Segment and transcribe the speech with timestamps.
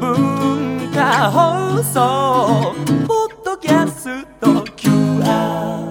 [0.00, 2.74] 文化放送
[3.06, 5.90] ポッドキャスト QR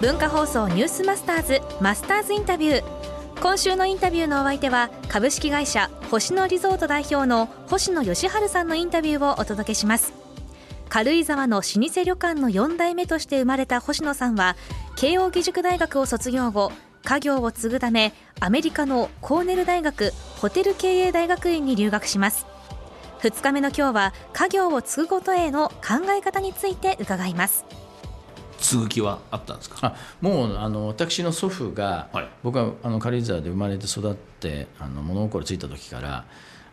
[0.00, 2.95] 文化放送ニュースマスターズマスターズインタビュー
[3.46, 10.12] 今週のインタビューのお相手は株式会社星野リゾート代表の星野義治さんのインタビューをお届けします。
[10.88, 14.56] 軽井沢の老舗旅館の4代目として生まれた星野さんは
[14.96, 16.72] 慶應義塾大学を卒業後
[17.04, 22.46] 家業を継ぐためアメリカのコーネル大学ホテル経営大学院に留学します。
[23.20, 27.64] 2日目の今日は家業を継ぐことへの考え方について伺います。
[28.60, 29.78] 続きはあったんですか？
[29.82, 32.28] あもうあの私の祖父が、はい。
[32.42, 36.24] 僕はあの軽井沢で生まれて育ってあの物心ついた時から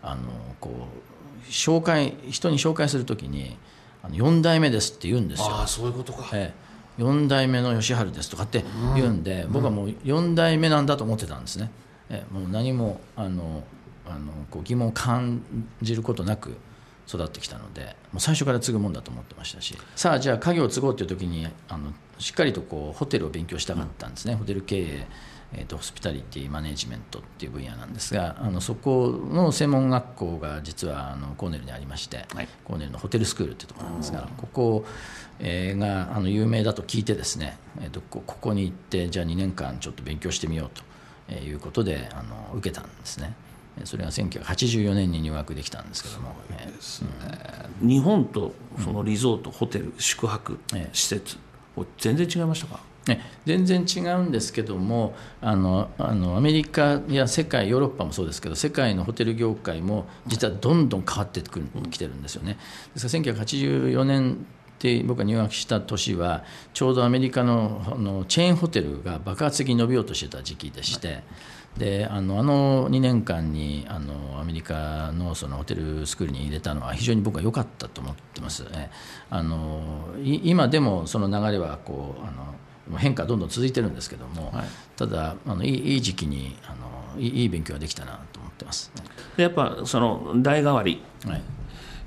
[0.02, 0.22] あの
[0.59, 3.58] こう紹介人に紹介する時に
[4.02, 5.48] あの4代目ですって言うんですよ。
[5.50, 6.54] ああそういうことか、え
[6.98, 8.64] え、4代目の義治ですとかって
[8.95, 11.72] 言うんで、僕はもう4代目なんだと思ってたんですね、
[12.09, 13.64] ええ、もう何もあの
[14.06, 15.42] あのこう疑問を感
[15.81, 16.58] じることなく
[17.08, 19.78] 育ってきたのでもう最初から継ぐもんだと思ってましたし。
[19.96, 25.08] さあじゃあ家業を継ごうという時にあのしっかりとこうホテルを勉強したかったんですね、ホテル経営
[25.56, 32.48] えー、とホスピタリティマネジメントっていう分野なんですがあのそこの専門学校が実はあのコーネルにありまして、はい。
[32.64, 34.86] コーネルのホテルスクールっていうところなんですがここ、
[35.40, 40.82] えーがあの有名だと聞いてですね、えー、とこここに行ってじゃあ2年間ちょっと勉強してみようと
[41.30, 43.34] えーいうことであの受けたんですね。
[43.80, 50.90] えーそれが1984年に入学できたんですけども、えー日本とそのリゾート、ホテル宿泊ええ。
[50.94, 51.38] 施設
[51.98, 52.80] 全然違いましたか？
[53.08, 62.58] ね全然違うんですけどもあのあのアメリカや世界ヨーロッパもそうですけど世界のホテル業界も実はどんどん変わってくるきてるんですよね。
[62.94, 64.46] ですから1984年
[64.84, 71.23] って僕が入学した年はちょうどアメリカのあのチェーンホテルが爆発的に伸びようとしてた時期でして。
[71.73, 78.92] であのあの2年間にあのアメリカのそのホテルスクールに入れたのは非常に僕は良かったと思ってます、ね、
[79.32, 79.82] あの
[80.21, 82.30] い今でもその流れはこうあ
[82.92, 84.65] の変化どんどん続いてるんですけども、はい。
[84.95, 86.76] ただあのいい時期にあ
[87.15, 88.92] のいい勉強ができたなと思ってます、
[89.36, 91.42] でやっぱその代替わりはい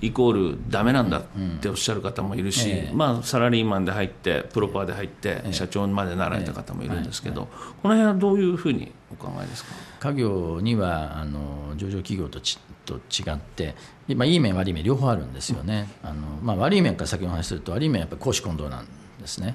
[0.02, 1.22] イコールダメなんだっ
[1.60, 2.94] ておっしゃる方もいるし、ええ。
[2.94, 7.48] まあ、サラリーマンで入ってプロパーで入って社長までなられた方もいるんですけど、
[7.82, 9.70] この辺はどういうふうにお考えですか？
[10.00, 13.74] 家業にはあの上場企業とちと違って、
[14.06, 18.86] でまあ、いい面悪い面両方あるんですよね、あのまあ、悪い面から先にお話しすると悪い面はやっぱり公私混同なん
[19.20, 19.54] ですね、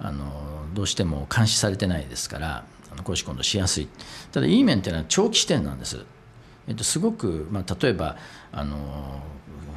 [0.00, 0.24] あの
[0.74, 3.88] どうしても監視されてないですからあの公私混同しやすい。
[4.32, 6.04] ただいい面っていうのは長期視点なんです。
[6.66, 8.16] えっと、すごく、まあ、例えば
[8.52, 9.20] あの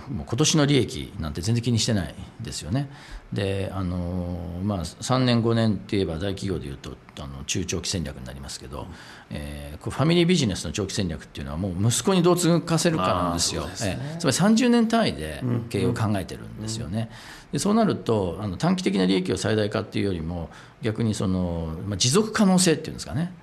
[0.09, 2.89] もう今年の利益なんて全然気にしてないですよね。
[3.33, 8.87] であの、まあ、3年5年って言えば大企業でいうとあの中長期戦略になりますけど、
[9.29, 13.65] えーこうファミリービジネスの長期戦略っていうのはもう息子にどう継かせるかなんですよ。
[13.65, 17.09] ねえーつまり30年単位で経営を考えてるんですよね。
[17.51, 20.49] でそうなるとあの短期的な利益を最大化っていうよりも
[20.81, 23.33] 逆にその、まあ、持続可能性っていうんですかね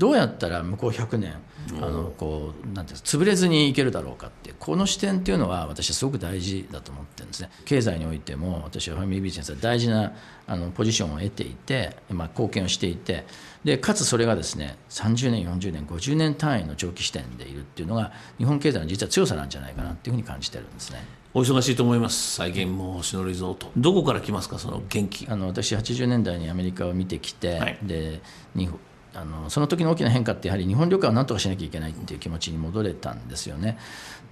[0.00, 1.34] どうやったら向こう100年
[1.74, 7.50] あのこうなんて潰れずにいけるだろうかってこの視点っていうのは私はすごく大事だと思ってるんですね。
[7.66, 10.14] 経済においても私はファミリービジネスは大事な
[10.46, 13.26] あのポジションを得ていて、まあ、貢献をしていて
[13.62, 21.04] でかつそれがですね30年40年50年単位の長期視点でいるっていうのが日本経済の実は強さなんじゃないかなっていうふうに感じてるんですね。
[21.34, 22.36] お忙しいと思います。
[22.36, 25.28] 最近もう星野リゾートどこから来ますかその元気。
[25.28, 27.78] あの私80年代にアメリカを見てきて、はい。
[27.82, 28.20] で
[28.56, 28.80] 日本
[29.14, 33.76] あのその時の大きな変化ってやはり日本旅館を何とかしなきゃいけないっていう気持ちに戻れたんですよね。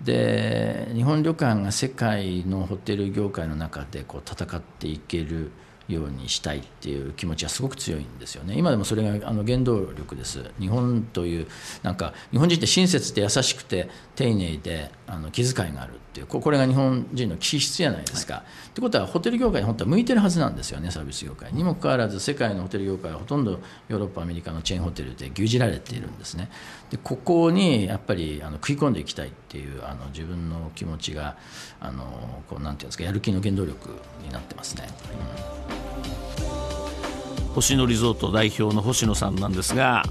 [0.02, 5.50] で日本旅館が世界のホテル業界の中でこう戦っていける
[5.88, 11.46] ようにしたいっていう気持ちはすごく強いんですよね今でもそれがあの原動力です日本という
[11.82, 18.44] なんか日本人って親切で優しくて丁寧であの気遣いがあるっていうここれが日本人の気質じゃないですか。
[18.70, 26.50] ってことはホテル業界に本当は向いてるはずなんですよねサービス業界にもかかわらず世界のホテル業界はほとんどヨーロッパアメリカのチェーンホテルで牛耳られているんですね。
[26.90, 31.36] でここにやっぱりあの食い込んでいきたいっていうあの自分の気持ちが
[31.80, 33.90] あのこうなんていうんですかやる気の原動力
[34.28, 34.86] になってますね。
[37.54, 40.04] 星野リゾート代表の星野さんなんですが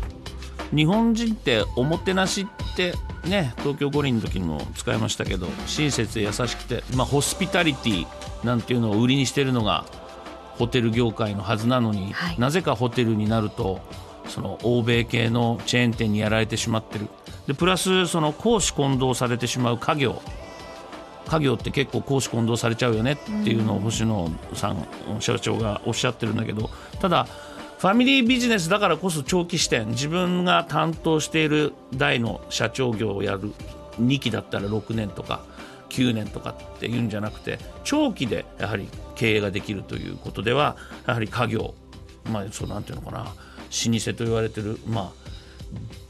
[0.75, 2.93] 日本人っておもてなしって
[3.23, 8.07] ね東京五輪の時にも使いましたけど親切で優しくて、まあ、ホスピタリティ
[8.45, 9.85] なんていうのを売りにしてるのが
[10.57, 12.39] ホテル業界のはずなのに、はい。
[12.39, 13.79] なぜかホテルになると
[14.27, 17.07] その欧米系のチェーン店にやられてしまってる。
[17.47, 20.21] でプラスその公私混同されてしまう家業
[21.27, 24.87] 家業って結構公私混同されちゃうよねっていうのを星野さん
[25.19, 26.69] 社長がおっしゃってるんだけど
[26.99, 27.27] ただ
[27.77, 33.51] ファミリービジネスだからこそ長期視点自分が担当している代の社長業をやる
[34.01, 35.43] 2期だったら6年とか
[35.89, 40.75] 9年とかっていうんじゃなくて長期でやはり経営ができるということでは
[41.05, 41.75] やはり家業
[42.31, 45.27] まあそうなんていうのかな老舗と言われてるまあ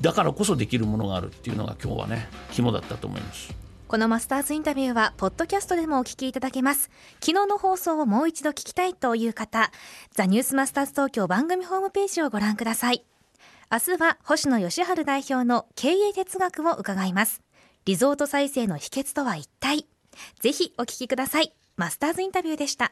[0.02, 3.67] だからこそできるものがあるっていうのが今日はね肝だったと思います。
[3.88, 6.90] このマスターズインタビューは、ポッドキャストでもお聞きいただけます。
[7.22, 9.72] 昨日の放送をもう一度聞きたいという方、
[10.14, 13.06] ザ・ニュースマスターズ東京番組ホームページをご覧ください。
[13.72, 17.42] 明日は、星野義治代表の経営哲学を伺います。
[17.86, 19.88] リゾート再生の秘訣とは一体？
[20.42, 21.54] ぜひお聞きください。
[21.78, 22.92] マスターズインタビューでした。